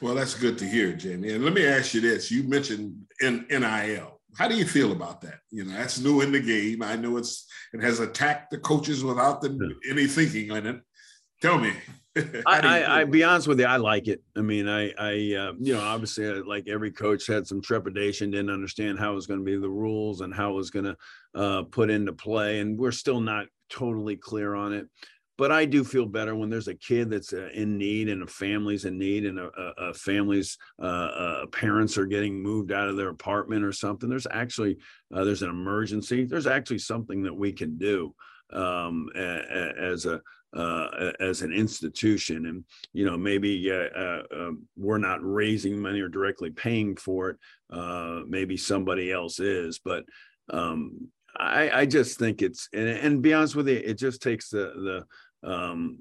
Well, 0.00 0.14
that's 0.14 0.34
good 0.34 0.56
to 0.58 0.64
hear, 0.64 0.94
Jamie. 0.94 1.32
And 1.32 1.44
let 1.44 1.52
me 1.52 1.66
ask 1.66 1.94
you 1.94 2.00
this: 2.00 2.30
You 2.30 2.44
mentioned 2.44 2.96
in 3.20 3.46
NIL. 3.50 4.15
How 4.36 4.48
do 4.48 4.56
you 4.56 4.66
feel 4.66 4.92
about 4.92 5.20
that? 5.22 5.38
You 5.50 5.64
know, 5.64 5.72
that's 5.72 5.98
new 5.98 6.20
in 6.20 6.32
the 6.32 6.40
game. 6.40 6.82
I 6.82 6.96
know 6.96 7.16
it's 7.16 7.46
it 7.72 7.82
has 7.82 8.00
attacked 8.00 8.50
the 8.50 8.58
coaches 8.58 9.02
without 9.02 9.40
them 9.40 9.58
any 9.90 10.06
thinking 10.06 10.50
on 10.50 10.66
it. 10.66 10.80
Tell 11.40 11.58
me. 11.58 11.72
I, 12.46 12.60
I, 12.60 13.00
I, 13.00 13.04
be 13.04 13.24
honest 13.24 13.46
with 13.46 13.60
you, 13.60 13.66
I 13.66 13.76
like 13.76 14.08
it. 14.08 14.22
I 14.34 14.40
mean, 14.40 14.68
I, 14.68 14.90
I, 14.98 15.12
uh, 15.34 15.52
you 15.58 15.74
know, 15.74 15.82
obviously, 15.82 16.26
uh, 16.26 16.42
like 16.46 16.66
every 16.66 16.90
coach 16.90 17.26
had 17.26 17.46
some 17.46 17.60
trepidation, 17.60 18.30
didn't 18.30 18.50
understand 18.50 18.98
how 18.98 19.12
it 19.12 19.16
was 19.16 19.26
going 19.26 19.40
to 19.40 19.44
be 19.44 19.58
the 19.58 19.68
rules 19.68 20.22
and 20.22 20.32
how 20.32 20.52
it 20.52 20.54
was 20.54 20.70
going 20.70 20.86
to 20.86 20.96
uh, 21.34 21.62
put 21.64 21.90
into 21.90 22.14
play, 22.14 22.60
and 22.60 22.78
we're 22.78 22.92
still 22.92 23.20
not 23.20 23.46
totally 23.68 24.16
clear 24.16 24.54
on 24.54 24.72
it. 24.72 24.88
But 25.38 25.52
I 25.52 25.66
do 25.66 25.84
feel 25.84 26.06
better 26.06 26.34
when 26.34 26.48
there's 26.48 26.68
a 26.68 26.74
kid 26.74 27.10
that's 27.10 27.32
uh, 27.32 27.50
in 27.52 27.76
need 27.76 28.08
and 28.08 28.22
a 28.22 28.26
family's 28.26 28.86
in 28.86 28.98
need 28.98 29.26
and 29.26 29.38
a, 29.38 29.50
a, 29.58 29.88
a 29.88 29.94
family's 29.94 30.56
uh, 30.80 30.86
uh, 30.86 31.46
parents 31.46 31.98
are 31.98 32.06
getting 32.06 32.42
moved 32.42 32.72
out 32.72 32.88
of 32.88 32.96
their 32.96 33.10
apartment 33.10 33.64
or 33.64 33.72
something. 33.72 34.08
There's 34.08 34.26
actually 34.30 34.78
there's 35.10 35.42
an 35.42 35.50
emergency. 35.50 36.24
There's 36.24 36.46
actually 36.46 36.78
something 36.78 37.22
that 37.22 37.34
we 37.34 37.52
can 37.52 37.76
do 37.76 38.14
um, 38.52 39.08
as 39.14 40.06
a 40.06 40.20
uh, 40.56 41.12
as 41.20 41.42
an 41.42 41.52
institution. 41.52 42.46
And, 42.46 42.64
you 42.92 43.04
know, 43.04 43.16
maybe 43.16 43.70
uh, 43.70 43.98
uh, 43.98 44.22
um, 44.32 44.62
we're 44.76 44.98
not 44.98 45.18
raising 45.22 45.78
money 45.78 46.00
or 46.00 46.08
directly 46.08 46.50
paying 46.50 46.96
for 46.96 47.30
it. 47.30 47.36
Uh, 47.70 48.20
maybe 48.26 48.56
somebody 48.56 49.12
else 49.12 49.38
is. 49.38 49.78
But 49.78 50.04
um, 50.50 51.08
I, 51.36 51.70
I, 51.80 51.86
just 51.86 52.18
think 52.18 52.40
it's, 52.40 52.68
and, 52.72 52.88
and 52.88 53.22
be 53.22 53.34
honest 53.34 53.56
with 53.56 53.68
you, 53.68 53.82
it 53.84 53.98
just 53.98 54.22
takes 54.22 54.48
the, 54.48 54.58
the, 54.58 55.04
um, 55.42 55.98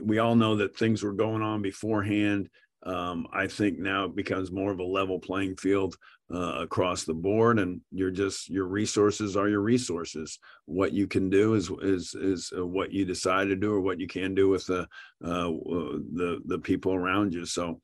we 0.00 0.18
all 0.18 0.34
know 0.34 0.56
that 0.56 0.76
things 0.76 1.02
were 1.02 1.12
going 1.12 1.42
on 1.42 1.62
beforehand. 1.62 2.48
Um, 2.82 3.26
I 3.32 3.48
think 3.48 3.78
now 3.78 4.04
it 4.04 4.14
becomes 4.14 4.52
more 4.52 4.70
of 4.70 4.78
a 4.78 4.84
level 4.84 5.18
playing 5.18 5.56
field 5.56 5.96
uh, 6.32 6.58
across 6.60 7.04
the 7.04 7.14
board, 7.14 7.58
and 7.58 7.80
you're 7.90 8.10
just 8.10 8.48
your 8.48 8.66
resources 8.66 9.36
are 9.36 9.48
your 9.48 9.60
resources. 9.60 10.38
What 10.66 10.92
you 10.92 11.06
can 11.06 11.28
do 11.28 11.54
is 11.54 11.70
is 11.82 12.14
is 12.14 12.52
uh, 12.56 12.64
what 12.64 12.92
you 12.92 13.04
decide 13.04 13.48
to 13.48 13.56
do, 13.56 13.72
or 13.72 13.80
what 13.80 13.98
you 13.98 14.06
can 14.06 14.34
do 14.34 14.48
with 14.48 14.66
the 14.66 14.82
uh, 15.24 15.50
the 16.14 16.40
the 16.44 16.58
people 16.58 16.94
around 16.94 17.34
you. 17.34 17.44
So, 17.44 17.80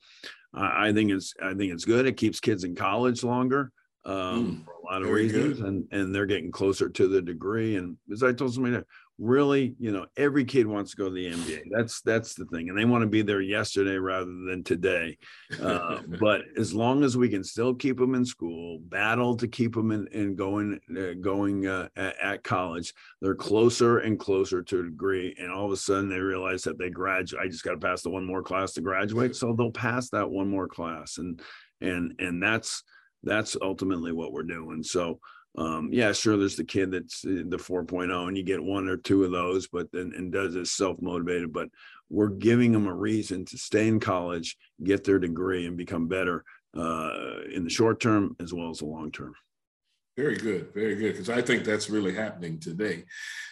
I, 0.53 0.89
I 0.89 0.93
think 0.93 1.11
it's 1.11 1.33
I 1.41 1.53
think 1.53 1.73
it's 1.73 1.85
good. 1.85 2.05
It 2.05 2.17
keeps 2.17 2.39
kids 2.39 2.63
in 2.63 2.75
college 2.75 3.23
longer 3.23 3.71
um, 4.05 4.15
mm, 4.15 4.65
for 4.65 4.73
a 4.73 4.85
lot 4.85 5.01
of 5.01 5.09
reasons, 5.09 5.57
good. 5.57 5.65
and 5.65 5.87
and 5.91 6.13
they're 6.13 6.25
getting 6.25 6.51
closer 6.51 6.89
to 6.89 7.07
the 7.07 7.21
degree. 7.21 7.77
And 7.77 7.97
as 8.11 8.23
I 8.23 8.33
told 8.33 8.53
somebody, 8.53 8.83
really, 9.19 9.75
you 9.79 9.91
know, 9.91 10.05
every 10.17 10.43
kid 10.45 10.65
wants 10.67 10.91
to 10.91 10.97
go 10.97 11.05
to 11.05 11.13
the 11.13 11.31
NBA. 11.31 11.63
That's 11.71 12.01
that's 12.01 12.33
the 12.33 12.45
thing, 12.45 12.69
and 12.69 12.77
they 12.77 12.85
want 12.85 13.03
to 13.03 13.07
be 13.07 13.21
there 13.21 13.41
yesterday 13.41 13.97
rather 13.97 14.25
than 14.25 14.63
today. 14.63 15.17
Uh, 15.61 15.99
but 16.19 16.41
as 16.57 16.73
long 16.73 17.03
as 17.03 17.15
we 17.15 17.29
can 17.29 17.43
still 17.43 17.73
keep 17.73 17.97
them 17.97 18.15
in 18.15 18.25
school, 18.25 18.79
battle 18.79 19.35
to 19.37 19.47
keep 19.47 19.75
them 19.75 19.91
in, 19.91 20.07
in 20.07 20.35
going 20.35 20.79
uh, 20.97 21.13
going 21.21 21.67
uh, 21.67 21.89
at, 21.95 22.19
at, 22.19 22.43
college, 22.43 22.93
they're 23.21 23.35
closer 23.35 23.99
and 23.99 24.19
closer 24.19 24.61
to 24.63 24.79
a 24.79 24.83
degree. 24.83 25.35
And 25.37 25.51
all 25.51 25.65
of 25.65 25.71
a 25.71 25.77
sudden, 25.77 26.09
they 26.09 26.19
realize 26.19 26.63
that 26.63 26.77
they 26.77 26.89
graduate. 26.89 27.43
I 27.43 27.47
just 27.47 27.63
got 27.63 27.71
to 27.71 27.77
pass 27.77 28.01
the 28.01 28.09
one 28.09 28.25
more 28.25 28.43
class 28.43 28.73
to 28.73 28.81
graduate, 28.81 29.35
so 29.35 29.53
they'll 29.53 29.71
pass 29.71 30.09
that 30.09 30.29
one 30.29 30.49
more 30.49 30.67
class, 30.67 31.17
and 31.17 31.41
and 31.81 32.15
and 32.19 32.41
that's 32.41 32.83
that's 33.23 33.55
ultimately 33.61 34.11
what 34.11 34.33
we're 34.33 34.43
doing. 34.43 34.83
So 34.83 35.19
um, 35.55 35.89
yeah, 35.91 36.11
sure, 36.13 36.35
there's 36.35 36.55
the 36.55 36.63
kid 36.63 36.91
that's 36.91 37.21
the 37.21 37.43
4.0, 37.43 38.27
and 38.27 38.37
you 38.37 38.43
get 38.43 38.63
one 38.63 38.87
or 38.87 38.97
two 38.97 39.23
of 39.23 39.31
those, 39.31 39.67
but 39.67 39.91
then 39.91 40.11
and 40.15 40.31
does 40.31 40.55
it 40.55 40.67
self 40.67 40.99
motivated. 41.01 41.53
But 41.53 41.69
we're 42.09 42.29
giving 42.29 42.71
them 42.71 42.87
a 42.87 42.93
reason 42.93 43.45
to 43.45 43.57
stay 43.57 43.87
in 43.87 43.99
college, 43.99 44.57
get 44.83 45.03
their 45.03 45.19
degree, 45.19 45.67
and 45.67 45.77
become 45.77 46.07
better 46.07 46.43
uh, 46.75 47.41
in 47.51 47.63
the 47.63 47.69
short 47.69 47.99
term 47.99 48.35
as 48.39 48.53
well 48.53 48.71
as 48.71 48.79
the 48.79 48.85
long 48.85 49.11
term. 49.11 49.35
Very 50.17 50.37
good, 50.37 50.73
very 50.73 50.95
good. 50.95 51.13
Because 51.13 51.29
I 51.29 51.41
think 51.41 51.63
that's 51.63 51.89
really 51.89 52.13
happening 52.13 52.59
today. 52.59 53.03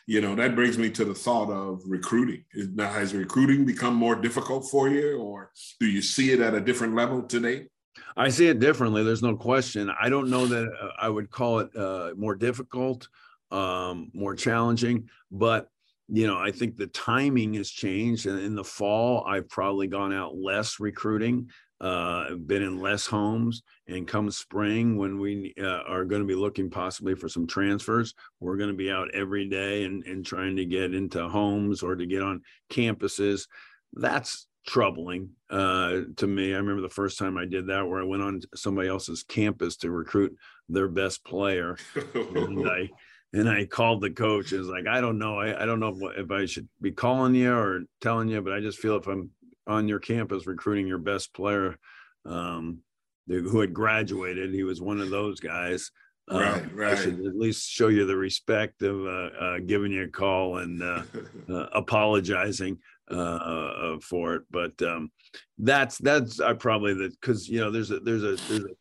You 0.08 0.22
know, 0.22 0.36
that 0.36 0.55
brings 0.55 0.77
me 0.77 0.89
to 0.91 1.05
the 1.05 1.13
thought 1.13 1.51
of 1.51 1.81
recruiting. 1.86 2.46
Now, 2.53 2.91
has 2.91 3.13
recruiting 3.13 3.65
become 3.65 3.96
more 3.96 4.15
difficult 4.15 4.70
for 4.70 4.89
you, 4.89 5.17
or 5.17 5.51
do 5.79 5.88
you 5.88 6.01
see 6.01 6.31
it 6.31 6.39
at 6.39 6.53
a 6.53 6.62
different 6.62 6.96
level 6.96 7.24
today? 7.24 7.67
I 8.15 8.29
see 8.29 8.48
it 8.48 8.60
differently. 8.60 9.03
There's 9.03 9.24
no 9.24 9.36
question. 9.36 9.91
I 10.00 10.10
don't 10.10 10.29
know 10.29 10.45
that 10.45 10.67
uh, 10.67 10.89
I 11.00 11.10
would 11.10 11.29
call 11.29 11.60
it 11.60 11.75
uh, 11.75 12.12
more 12.15 12.36
difficult, 12.36 13.07
um, 13.51 14.12
more 14.13 14.36
challenging, 14.36 15.10
but 15.31 15.67
you 16.13 16.27
know, 16.27 16.38
I 16.38 16.51
think 16.51 16.75
the 16.75 16.88
timing 16.88 17.53
has 17.53 17.69
changed. 17.69 18.25
And 18.25 18.38
in 18.39 18.53
the 18.53 18.63
fall, 18.63 19.24
I've 19.25 19.48
probably 19.48 19.88
gone 19.88 20.13
out 20.13 20.36
less 20.36 20.79
recruiting, 20.79 21.50
uh, 21.79 22.36
been 22.36 22.62
in 22.62 22.81
less 22.81 23.07
homes. 23.07 23.63
And 23.88 24.05
come 24.05 24.29
spring, 24.29 24.98
when 24.98 25.19
we 25.19 25.53
uh, 25.57 25.83
are 25.88 26.03
going 26.03 26.21
to 26.21 26.27
be 26.27 26.36
looking 26.36 26.69
possibly 26.69 27.15
for 27.15 27.29
some 27.29 27.48
transfers, 27.48 28.13
we're 28.41 28.57
going 28.57 28.71
to 28.71 28.75
be 28.75 28.91
out 28.91 29.07
every 29.13 29.48
day 29.48 29.86
and, 29.86 30.05
and 30.05 30.25
trying 30.25 30.57
to 30.57 30.65
get 30.65 30.93
into 30.93 31.29
homes 31.29 31.81
or 31.81 31.95
to 31.95 32.05
get 32.05 32.21
on 32.21 32.41
campuses. 32.69 33.48
That's 33.93 34.48
troubling 34.65 35.30
uh, 35.50 36.01
to 36.18 36.27
me. 36.27 36.53
I 36.53 36.58
remember 36.58 36.82
the 36.82 36.89
first 36.89 37.18
time 37.18 37.38
I 37.38 37.46
did 37.46 37.68
that, 37.68 37.88
where 37.88 38.01
I 38.01 38.06
went 38.06 38.24
on 38.24 38.41
somebody 38.56 38.88
else's 38.88 39.24
campus 39.24 39.77
to 39.77 39.91
recruit 39.91 40.36
their 40.70 40.88
best 40.88 41.24
player, 41.25 41.77
and 42.13 42.68
I 42.70 42.89
and 43.34 43.50
I 43.50 43.65
called 43.65 44.01
the 44.01 44.12
coach. 44.12 44.51
And 44.51 44.60
was 44.60 44.70
like, 44.70 44.88
I 44.88 45.01
don't 45.01 45.18
know, 45.18 45.39
I, 45.39 45.62
I 45.62 45.65
don't 45.65 45.80
know 45.80 45.96
if, 45.96 46.25
if 46.25 46.32
I 46.32 46.46
should 46.46 46.68
be 46.82 46.91
calling 46.91 47.36
you 47.36 47.53
or 47.53 47.82
telling 48.01 48.27
you, 48.27 48.41
but 48.41 48.53
I 48.53 48.60
just 48.60 48.80
feel 48.80 48.98
if 48.98 49.08
I'm 49.08 49.32
on 49.68 49.88
your 49.88 50.00
campus 50.00 50.48
recruiting 50.48 50.88
your 50.88 50.98
best 50.98 51.34
player, 51.34 51.77
um, 52.25 52.80
who 53.27 53.62
had 53.62 53.74
graduated, 53.74 54.53
he 54.53 54.63
was 54.63 54.82
one 54.82 55.00
of 55.00 55.10
those 55.10 55.39
guys. 55.39 55.91
Right, 56.30 56.62
um, 56.62 56.72
right. 56.74 56.94
I 56.94 56.96
should 56.96 57.25
at 57.25 57.36
least 57.36 57.70
show 57.70 57.88
you 57.88 58.06
the 58.06 58.15
respect 58.15 58.82
of 58.84 59.06
uh, 59.06 59.30
uh, 59.38 59.60
giving 59.65 59.91
you 59.91 60.03
a 60.03 60.08
call 60.08 60.58
and 60.58 60.82
uh, 60.82 61.03
uh 61.50 61.65
apologizing 61.74 62.77
uh, 63.12 63.96
uh, 63.96 64.00
for 64.00 64.36
it. 64.36 64.44
But 64.50 64.82
um, 64.82 65.12
that's 65.58 65.98
that's 65.98 66.39
I 66.39 66.53
probably 66.53 66.94
that 66.96 67.20
because 67.20 67.48
you 67.48 67.60
know 67.60 67.72
there's 67.72 67.91
a 67.91 68.00
there's 68.00 68.24
a 68.24 68.36
there's 68.48 68.63
a 68.63 68.75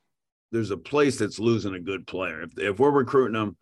there's 0.52 0.70
a 0.70 0.76
place 0.76 1.18
that's 1.18 1.38
losing 1.38 1.74
a 1.74 1.80
good 1.80 2.06
player. 2.06 2.42
If 2.42 2.58
if 2.58 2.78
we're 2.78 2.90
recruiting 2.90 3.34
them 3.34 3.56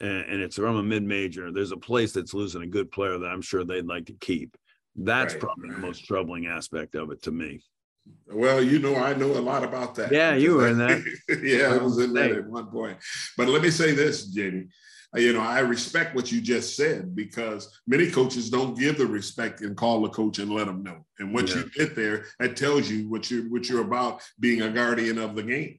and, 0.00 0.24
and 0.26 0.42
it's 0.42 0.56
from 0.56 0.76
a 0.76 0.82
mid 0.82 1.02
major, 1.02 1.52
there's 1.52 1.72
a 1.72 1.76
place 1.76 2.12
that's 2.12 2.34
losing 2.34 2.62
a 2.62 2.66
good 2.66 2.90
player 2.90 3.18
that 3.18 3.30
I'm 3.30 3.42
sure 3.42 3.64
they'd 3.64 3.86
like 3.86 4.06
to 4.06 4.14
keep. 4.14 4.56
That's 4.96 5.34
right, 5.34 5.40
probably 5.40 5.70
right. 5.70 5.80
the 5.80 5.86
most 5.86 6.04
troubling 6.04 6.46
aspect 6.46 6.94
of 6.94 7.10
it 7.10 7.22
to 7.22 7.32
me. 7.32 7.60
Well, 8.30 8.62
you 8.62 8.78
know, 8.78 8.96
I 8.96 9.14
know 9.14 9.32
a 9.32 9.40
lot 9.40 9.64
about 9.64 9.94
that. 9.96 10.12
Yeah, 10.12 10.34
you 10.34 10.54
were 10.54 10.68
in 10.68 10.78
that. 10.78 11.02
yeah, 11.42 11.74
I 11.74 11.78
was 11.78 11.98
in 11.98 12.12
that 12.14 12.32
at 12.32 12.46
one 12.46 12.66
point. 12.66 12.98
But 13.36 13.48
let 13.48 13.62
me 13.62 13.70
say 13.70 13.92
this, 13.92 14.26
Jamie. 14.26 14.68
Uh, 15.14 15.20
you 15.20 15.32
know, 15.32 15.40
I 15.40 15.60
respect 15.60 16.14
what 16.14 16.32
you 16.32 16.40
just 16.40 16.76
said 16.76 17.14
because 17.14 17.80
many 17.86 18.10
coaches 18.10 18.50
don't 18.50 18.78
give 18.78 18.98
the 18.98 19.06
respect 19.06 19.60
and 19.60 19.76
call 19.76 20.02
the 20.02 20.08
coach 20.08 20.38
and 20.38 20.52
let 20.52 20.66
them 20.66 20.82
know. 20.82 21.04
And 21.18 21.32
once 21.32 21.54
yeah. 21.54 21.62
you 21.62 21.70
get 21.76 21.94
there, 21.94 22.26
that 22.40 22.56
tells 22.56 22.90
you 22.90 23.08
what 23.08 23.30
you're 23.30 23.48
what 23.50 23.68
you're 23.68 23.82
about 23.82 24.22
being 24.40 24.62
a 24.62 24.70
guardian 24.70 25.18
of 25.18 25.34
the 25.34 25.42
game. 25.42 25.78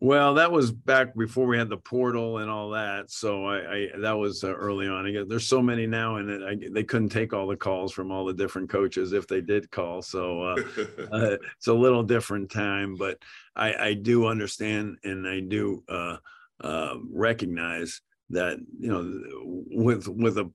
Well, 0.00 0.34
that 0.34 0.50
was 0.50 0.72
back 0.72 1.14
before 1.14 1.46
we 1.46 1.56
had 1.56 1.68
the 1.68 1.76
portal 1.76 2.38
and 2.38 2.50
all 2.50 2.70
that. 2.70 3.08
So 3.12 3.46
I, 3.46 3.58
I 3.58 3.88
that 4.00 4.18
was 4.18 4.42
uh, 4.42 4.52
early 4.52 4.88
on. 4.88 5.10
Guess 5.12 5.26
there's 5.28 5.46
so 5.46 5.62
many 5.62 5.86
now, 5.86 6.16
and 6.16 6.44
I, 6.44 6.56
they 6.72 6.82
couldn't 6.82 7.10
take 7.10 7.32
all 7.32 7.46
the 7.46 7.56
calls 7.56 7.92
from 7.92 8.10
all 8.10 8.24
the 8.24 8.32
different 8.32 8.68
coaches 8.68 9.12
if 9.12 9.28
they 9.28 9.40
did 9.40 9.70
call. 9.70 10.02
So 10.02 10.42
uh, 10.42 10.56
uh, 11.12 11.36
it's 11.56 11.68
a 11.68 11.72
little 11.72 12.02
different 12.02 12.50
time, 12.50 12.96
but 12.96 13.18
I, 13.54 13.74
I 13.74 13.94
do 13.94 14.26
understand 14.26 14.96
and 15.04 15.24
I 15.26 15.38
do 15.38 15.84
uh, 15.88 16.16
uh, 16.60 16.96
recognize 17.08 18.00
that 18.32 18.58
you 18.78 18.88
know 18.88 19.64
with 19.70 20.08
with 20.08 20.38
a 20.38 20.50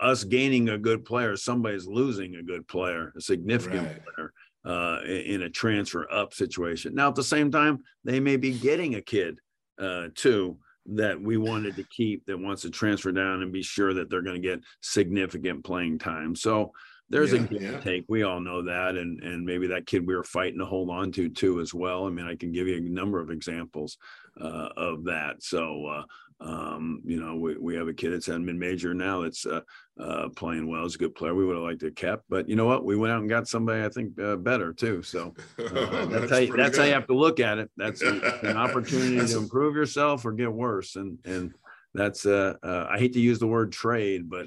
us 0.00 0.24
gaining 0.24 0.70
a 0.70 0.78
good 0.78 1.04
player, 1.04 1.36
somebody's 1.36 1.86
losing 1.86 2.36
a 2.36 2.42
good 2.42 2.66
player, 2.66 3.12
a 3.16 3.20
significant 3.20 3.86
right. 3.86 4.02
player 4.04 4.32
uh, 4.64 5.00
in 5.04 5.42
a 5.42 5.50
transfer 5.50 6.10
up 6.10 6.32
situation. 6.32 6.94
Now, 6.94 7.08
at 7.08 7.14
the 7.14 7.22
same 7.22 7.50
time, 7.50 7.82
they 8.04 8.20
may 8.20 8.36
be 8.36 8.52
getting 8.52 8.94
a 8.94 9.02
kid 9.02 9.38
uh, 9.78 10.08
too 10.14 10.58
that 10.86 11.20
we 11.20 11.36
wanted 11.36 11.76
to 11.76 11.84
keep 11.84 12.24
that 12.26 12.38
wants 12.38 12.62
to 12.62 12.70
transfer 12.70 13.12
down 13.12 13.42
and 13.42 13.52
be 13.52 13.62
sure 13.62 13.92
that 13.92 14.08
they're 14.08 14.22
going 14.22 14.40
to 14.40 14.48
get 14.48 14.60
significant 14.80 15.64
playing 15.64 15.98
time. 15.98 16.36
So 16.36 16.72
there's 17.08 17.32
yeah, 17.32 17.40
a 17.40 17.42
give 17.44 17.62
yeah. 17.62 17.80
take. 17.80 18.04
We 18.08 18.22
all 18.22 18.40
know 18.40 18.62
that, 18.62 18.96
and 18.96 19.22
and 19.22 19.44
maybe 19.44 19.68
that 19.68 19.86
kid 19.86 20.06
we 20.06 20.14
were 20.14 20.24
fighting 20.24 20.58
to 20.58 20.66
hold 20.66 20.90
on 20.90 21.12
to 21.12 21.28
too 21.28 21.60
as 21.60 21.72
well. 21.72 22.06
I 22.06 22.10
mean, 22.10 22.26
I 22.26 22.34
can 22.34 22.52
give 22.52 22.66
you 22.66 22.76
a 22.76 22.80
number 22.80 23.20
of 23.20 23.30
examples 23.30 23.98
uh, 24.40 24.68
of 24.76 25.04
that. 25.04 25.42
So 25.42 25.86
uh, 25.86 26.02
um, 26.40 27.00
you 27.04 27.18
know, 27.18 27.36
we, 27.36 27.56
we 27.56 27.74
have 27.76 27.88
a 27.88 27.94
kid 27.94 28.12
that's 28.12 28.28
at 28.28 28.40
mid 28.40 28.56
major 28.56 28.92
now 28.92 29.22
that's 29.22 29.46
uh, 29.46 29.62
uh, 29.98 30.28
playing 30.36 30.68
well. 30.68 30.82
He's 30.82 30.96
a 30.96 30.98
good 30.98 31.14
player. 31.14 31.34
We 31.34 31.46
would 31.46 31.56
have 31.56 31.64
liked 31.64 31.80
to 31.80 31.86
have 31.86 31.94
kept, 31.94 32.24
but 32.28 32.48
you 32.48 32.56
know 32.56 32.66
what? 32.66 32.84
We 32.84 32.96
went 32.96 33.12
out 33.12 33.20
and 33.20 33.28
got 33.28 33.48
somebody 33.48 33.82
I 33.82 33.88
think 33.88 34.20
uh, 34.20 34.36
better 34.36 34.72
too. 34.72 35.02
So 35.02 35.34
uh, 35.58 36.06
that's, 36.06 36.08
that's, 36.08 36.30
how 36.30 36.38
you, 36.38 36.56
that's 36.56 36.78
how 36.78 36.84
you 36.84 36.92
have 36.92 37.06
to 37.06 37.16
look 37.16 37.40
at 37.40 37.58
it. 37.58 37.70
That's 37.76 38.02
an 38.02 38.22
opportunity 38.56 39.26
to 39.26 39.38
improve 39.38 39.74
yourself 39.74 40.26
or 40.26 40.32
get 40.32 40.52
worse. 40.52 40.96
And 40.96 41.18
and 41.24 41.54
that's 41.94 42.26
uh, 42.26 42.54
uh, 42.62 42.86
I 42.90 42.98
hate 42.98 43.14
to 43.14 43.20
use 43.20 43.38
the 43.38 43.46
word 43.46 43.72
trade, 43.72 44.28
but 44.28 44.46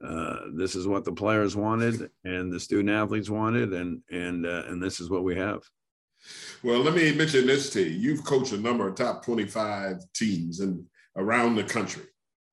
this 0.00 0.74
is 0.74 0.86
what 0.86 1.04
the 1.04 1.12
players 1.12 1.56
wanted 1.56 2.10
and 2.24 2.52
the 2.52 2.60
student 2.60 2.90
athletes 2.90 3.30
wanted, 3.30 3.72
and 3.72 4.02
and 4.10 4.46
and 4.46 4.82
this 4.82 5.00
is 5.00 5.10
what 5.10 5.24
we 5.24 5.36
have. 5.36 5.62
Well, 6.62 6.80
let 6.80 6.94
me 6.94 7.14
mention 7.14 7.46
this 7.46 7.70
to 7.70 7.82
you. 7.82 7.90
You've 7.90 8.24
coached 8.24 8.52
a 8.52 8.58
number 8.58 8.88
of 8.88 8.96
top 8.96 9.24
25 9.24 9.98
teams, 10.14 10.60
and 10.60 10.84
around 11.18 11.56
the 11.56 11.64
country. 11.64 12.04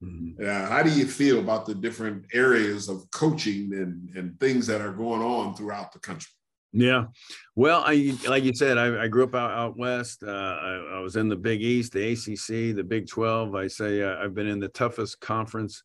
Mm-hmm. 0.04 0.44
Uh, 0.46 0.68
how 0.68 0.84
do 0.84 0.90
you 0.90 1.06
feel 1.06 1.40
about 1.40 1.66
the 1.66 1.76
different 1.76 2.26
areas 2.34 2.90
of 2.90 3.10
coaching 3.12 3.74
and, 3.74 4.10
and 4.16 4.40
things 4.40 4.68
that 4.68 4.82
are 4.82 4.92
going 4.92 5.22
on 5.22 5.56
throughout 5.56 5.94
the 5.94 6.00
country? 6.00 6.32
Yeah, 6.74 7.06
well, 7.56 7.84
I 7.86 8.18
like 8.28 8.44
you 8.44 8.54
said, 8.54 8.78
I, 8.78 9.04
I 9.04 9.08
grew 9.08 9.24
up 9.24 9.34
out, 9.34 9.52
out 9.52 9.78
west. 9.78 10.24
Uh, 10.24 10.30
I, 10.30 10.96
I, 10.96 11.00
was 11.00 11.16
in 11.16 11.30
the 11.30 11.36
Big 11.38 11.62
East, 11.62 11.94
the 11.94 12.12
ACC, 12.12 12.76
the 12.76 12.84
Big 12.84 13.08
Twelve. 13.08 13.56
I 13.56 13.68
say 13.68 14.02
uh, 14.02 14.18
I've 14.22 14.36
been 14.36 14.48
in 14.48 14.60
the 14.60 14.68
toughest 14.68 15.22
conference 15.22 15.82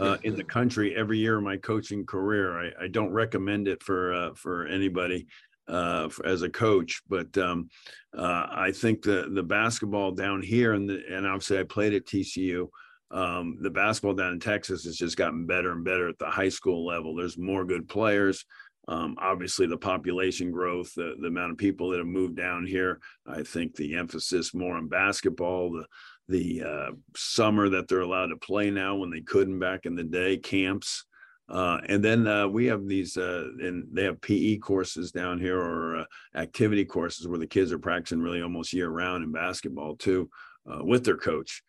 uh, 0.00 0.16
in 0.22 0.36
the 0.36 0.44
country 0.44 0.94
every 0.94 1.18
year 1.18 1.38
of 1.38 1.44
my 1.44 1.56
coaching 1.56 2.04
career. 2.06 2.58
I, 2.58 2.84
I 2.84 2.88
don't 2.88 3.12
recommend 3.12 3.68
it 3.68 3.82
for 3.82 4.12
uh, 4.12 4.34
for 4.34 4.66
anybody 4.66 5.26
uh, 5.68 6.08
as 6.24 6.42
a 6.42 6.48
coach. 6.50 7.02
But 7.08 7.36
um, 7.38 7.68
uh, 8.16 8.46
I 8.50 8.72
think 8.72 9.02
the 9.02 9.28
the 9.32 9.42
basketball 9.42 10.12
down 10.12 10.42
here, 10.42 10.72
and 10.74 10.88
the, 10.88 11.02
and 11.10 11.26
obviously 11.26 11.58
I 11.58 11.64
played 11.64 11.94
at 11.94 12.06
TCU. 12.06 12.68
um, 13.10 13.58
the 13.60 13.70
basketball 13.70 14.14
down 14.14 14.34
in 14.34 14.40
Texas 14.40 14.84
has 14.84 14.96
just 14.96 15.16
gotten 15.16 15.46
better 15.46 15.72
and 15.72 15.84
better 15.84 16.08
at 16.08 16.18
the 16.18 16.26
high 16.30 16.50
school 16.50 16.84
level. 16.86 17.14
There's 17.14 17.38
more 17.38 17.64
good 17.64 17.88
players. 17.88 18.44
Um, 18.86 19.16
obviously, 19.20 19.66
the 19.66 19.76
population 19.76 20.50
growth, 20.50 20.94
the, 20.94 21.14
the 21.20 21.28
amount 21.28 21.52
of 21.52 21.58
people 21.58 21.90
that 21.90 21.98
have 21.98 22.06
moved 22.06 22.36
down 22.36 22.64
here. 22.66 23.00
I 23.26 23.42
think 23.42 23.74
the 23.74 23.96
emphasis 23.96 24.54
more 24.54 24.76
on 24.76 24.88
basketball, 24.88 25.72
the 25.72 25.84
the 26.28 26.62
uh, 26.62 26.90
summer 27.16 27.68
that 27.70 27.88
they're 27.88 28.00
allowed 28.00 28.26
to 28.26 28.36
play 28.36 28.70
now 28.70 28.96
when 28.96 29.10
they 29.10 29.20
couldn't 29.20 29.58
back 29.58 29.86
in 29.86 29.94
the 29.94 30.04
day, 30.04 30.36
camps. 30.36 31.04
Uh, 31.48 31.78
and 31.88 32.04
then 32.04 32.26
uh, 32.26 32.46
we 32.46 32.66
have 32.66 32.86
these, 32.86 33.16
uh, 33.16 33.48
and 33.60 33.86
they 33.90 34.04
have 34.04 34.20
PE 34.20 34.58
courses 34.58 35.10
down 35.10 35.40
here 35.40 35.58
or 35.58 35.96
uh, 35.96 36.04
activity 36.34 36.84
courses 36.84 37.26
where 37.26 37.38
the 37.38 37.46
kids 37.46 37.72
are 37.72 37.78
practicing 37.78 38.20
really 38.20 38.42
almost 38.42 38.74
year 38.74 38.90
round 38.90 39.24
in 39.24 39.32
basketball 39.32 39.96
too, 39.96 40.28
uh, 40.70 40.84
with 40.84 41.04
their 41.04 41.16
coach 41.16 41.62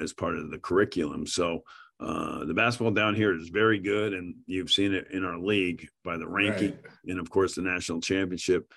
as 0.00 0.12
part 0.12 0.36
of 0.36 0.50
the 0.52 0.58
curriculum. 0.58 1.26
So 1.26 1.62
the 1.98 2.54
basketball 2.54 2.92
down 2.92 3.16
here 3.16 3.34
is 3.34 3.48
very 3.48 3.80
good, 3.80 4.14
and 4.14 4.36
you've 4.46 4.70
seen 4.70 4.94
it 4.94 5.08
in 5.10 5.24
our 5.24 5.38
league 5.38 5.88
by 6.04 6.16
the 6.16 6.28
ranking, 6.28 6.70
right. 6.70 6.92
and 7.08 7.18
of 7.18 7.28
course 7.28 7.56
the 7.56 7.62
national 7.62 8.00
championship 8.00 8.72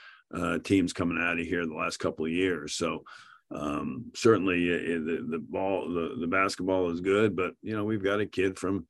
teams 0.63 0.93
coming 0.93 1.19
out 1.21 1.39
of 1.39 1.45
here 1.45 1.67
the 1.67 1.75
last 1.75 1.97
couple 1.97 2.25
of 2.25 2.31
years. 2.31 2.73
So 2.73 3.03
um, 3.51 4.11
certainly 4.13 4.71
uh, 4.73 4.99
the, 4.99 5.25
the 5.29 5.39
ball, 5.39 5.89
the, 5.89 6.17
the 6.19 6.27
basketball 6.27 6.91
is 6.91 7.01
good, 7.01 7.35
but 7.35 7.53
you 7.61 7.75
know, 7.75 7.83
we've 7.83 8.03
got 8.03 8.21
a 8.21 8.25
kid 8.25 8.59
from 8.59 8.85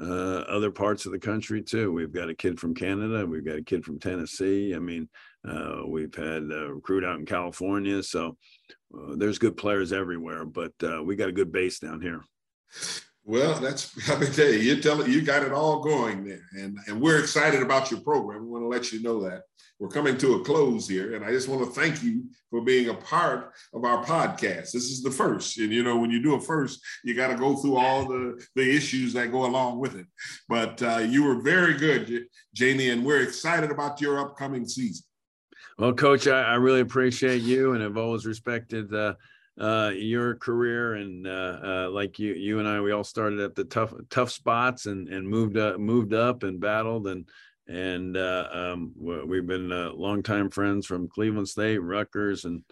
uh, 0.00 0.44
other 0.48 0.70
parts 0.70 1.04
of 1.04 1.12
the 1.12 1.18
country 1.18 1.62
too. 1.62 1.92
We've 1.92 2.12
got 2.12 2.30
a 2.30 2.34
kid 2.34 2.58
from 2.58 2.74
Canada. 2.74 3.26
We've 3.26 3.44
got 3.44 3.58
a 3.58 3.64
kid 3.64 3.84
from 3.84 3.98
Tennessee. 3.98 4.74
I 4.74 4.78
mean, 4.78 5.08
uh, 5.46 5.82
we've 5.86 6.14
had 6.14 6.44
a 6.50 6.72
recruit 6.72 7.04
out 7.04 7.18
in 7.18 7.26
California. 7.26 8.02
So 8.02 8.36
uh, 8.94 9.16
there's 9.16 9.38
good 9.38 9.56
players 9.56 9.92
everywhere, 9.92 10.44
but 10.44 10.72
uh, 10.82 11.02
we 11.02 11.16
got 11.16 11.28
a 11.28 11.32
good 11.32 11.52
base 11.52 11.78
down 11.78 12.00
here. 12.00 12.22
Well, 13.28 13.60
that's 13.60 13.92
I 14.10 14.18
mean, 14.18 14.32
tell 14.32 14.48
you, 14.48 14.58
you 14.58 14.80
tell 14.80 15.02
it, 15.02 15.08
you 15.08 15.20
got 15.20 15.42
it 15.42 15.52
all 15.52 15.80
going 15.80 16.24
there, 16.24 16.48
and 16.52 16.78
and 16.86 16.98
we're 16.98 17.20
excited 17.20 17.62
about 17.62 17.90
your 17.90 18.00
program. 18.00 18.44
We 18.44 18.48
want 18.48 18.64
to 18.64 18.68
let 18.68 18.90
you 18.90 19.02
know 19.02 19.22
that 19.28 19.42
we're 19.78 19.90
coming 19.90 20.16
to 20.16 20.36
a 20.36 20.44
close 20.44 20.88
here, 20.88 21.14
and 21.14 21.22
I 21.22 21.30
just 21.30 21.46
want 21.46 21.62
to 21.62 21.78
thank 21.78 22.02
you 22.02 22.24
for 22.48 22.62
being 22.62 22.88
a 22.88 22.94
part 22.94 23.52
of 23.74 23.84
our 23.84 24.02
podcast. 24.02 24.72
This 24.72 24.90
is 24.90 25.02
the 25.02 25.10
first, 25.10 25.58
and 25.58 25.70
you 25.70 25.82
know 25.84 25.98
when 25.98 26.10
you 26.10 26.22
do 26.22 26.36
a 26.36 26.40
first, 26.40 26.80
you 27.04 27.14
got 27.14 27.28
to 27.28 27.34
go 27.34 27.54
through 27.54 27.76
all 27.76 28.06
the 28.08 28.42
the 28.56 28.74
issues 28.74 29.12
that 29.12 29.30
go 29.30 29.44
along 29.44 29.78
with 29.78 29.94
it. 29.94 30.06
But 30.48 30.82
uh, 30.82 30.98
you 31.06 31.22
were 31.22 31.42
very 31.42 31.74
good, 31.74 32.24
Jamie, 32.54 32.88
and 32.88 33.04
we're 33.04 33.22
excited 33.22 33.70
about 33.70 34.00
your 34.00 34.20
upcoming 34.20 34.66
season. 34.66 35.04
Well, 35.76 35.92
Coach, 35.92 36.26
I, 36.26 36.44
I 36.44 36.54
really 36.54 36.80
appreciate 36.80 37.42
you, 37.42 37.74
and 37.74 37.82
have 37.82 37.98
always 37.98 38.24
respected. 38.24 38.94
Uh, 38.94 39.16
uh, 39.60 39.90
your 39.94 40.36
career 40.36 40.94
and 40.94 41.26
uh, 41.26 41.58
uh, 41.64 41.90
like 41.90 42.18
you 42.18 42.34
you 42.34 42.58
and 42.60 42.68
I 42.68 42.80
we 42.80 42.92
all 42.92 43.04
started 43.04 43.40
at 43.40 43.54
the 43.54 43.64
tough 43.64 43.92
tough 44.10 44.30
spots 44.30 44.86
and 44.86 45.08
and 45.08 45.28
moved 45.28 45.56
up 45.56 45.78
moved 45.80 46.14
up 46.14 46.42
and 46.42 46.60
battled 46.60 47.08
and 47.08 47.28
and 47.68 48.16
uh, 48.16 48.48
um, 48.50 48.92
we've 48.96 49.46
been 49.46 49.70
uh, 49.70 49.92
longtime 49.92 50.50
friends 50.50 50.86
from 50.86 51.08
Cleveland 51.08 51.48
State, 51.48 51.78
Rutgers, 51.78 52.46
and 52.46 52.62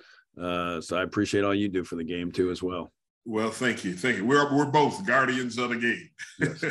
uh, 0.41 0.81
so 0.81 0.97
I 0.97 1.03
appreciate 1.03 1.45
all 1.45 1.55
you 1.55 1.69
do 1.69 1.85
for 1.85 1.97
the 1.97 2.05
game 2.05 2.33
too 2.33 2.51
as 2.51 2.63
well. 2.63 2.91
Well, 3.27 3.51
thank 3.51 3.85
you, 3.85 3.95
thank 3.95 4.17
you. 4.17 4.25
We're 4.25 4.57
we're 4.57 4.71
both 4.71 5.05
guardians 5.05 5.59
of 5.59 5.71
the 5.71 5.77
game. 5.77 6.09
Yes. 6.39 6.65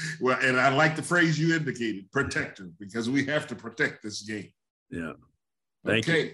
well, 0.20 0.38
and 0.40 0.58
I 0.58 0.70
like 0.70 0.96
the 0.96 1.02
phrase 1.02 1.38
you 1.38 1.54
indicated, 1.54 2.10
protector, 2.12 2.70
because 2.78 3.10
we 3.10 3.26
have 3.26 3.46
to 3.48 3.54
protect 3.54 4.02
this 4.02 4.22
game. 4.22 4.50
Yeah. 4.90 5.12
Thank 5.84 6.08
okay. 6.08 6.24
You. 6.24 6.30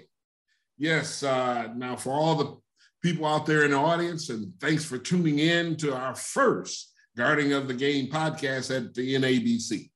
Yes. 0.79 1.23
Uh, 1.23 1.69
now, 1.75 1.97
for 1.97 2.13
all 2.13 2.35
the 2.35 2.57
people 3.03 3.27
out 3.27 3.47
there 3.47 3.65
in 3.65 3.73
the 3.73 3.77
audience, 3.77 4.31
and 4.31 4.53
thanks 4.61 4.85
for 4.85 4.99
tuning 4.99 5.41
in 5.41 5.77
to 5.77 5.95
our 5.95 6.15
first 6.15 6.93
Guarding 7.17 7.53
of 7.53 7.69
the 7.69 7.75
Game 7.75 8.11
podcast 8.11 8.75
at 8.75 8.95
the 8.95 9.15
NABC. 9.15 9.92